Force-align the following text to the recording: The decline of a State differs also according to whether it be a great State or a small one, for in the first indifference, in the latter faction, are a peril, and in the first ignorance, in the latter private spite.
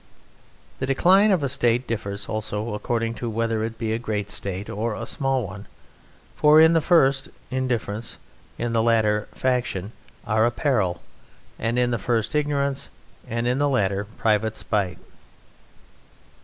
The 0.79 0.87
decline 0.87 1.29
of 1.29 1.43
a 1.43 1.47
State 1.47 1.85
differs 1.85 2.27
also 2.27 2.73
according 2.73 3.13
to 3.21 3.29
whether 3.29 3.63
it 3.63 3.77
be 3.77 3.93
a 3.93 3.99
great 3.99 4.31
State 4.31 4.67
or 4.67 4.95
a 4.95 5.05
small 5.05 5.45
one, 5.45 5.67
for 6.35 6.59
in 6.59 6.73
the 6.73 6.81
first 6.81 7.29
indifference, 7.51 8.17
in 8.57 8.73
the 8.73 8.81
latter 8.81 9.27
faction, 9.31 9.91
are 10.25 10.47
a 10.47 10.49
peril, 10.49 11.03
and 11.59 11.77
in 11.77 11.91
the 11.91 11.99
first 11.99 12.33
ignorance, 12.33 12.89
in 13.29 13.45
the 13.59 13.69
latter 13.69 14.05
private 14.05 14.57
spite. 14.57 14.97